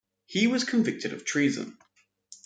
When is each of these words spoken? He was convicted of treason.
He 0.25 0.47
was 0.47 0.63
convicted 0.63 1.13
of 1.13 1.25
treason. 1.25 1.77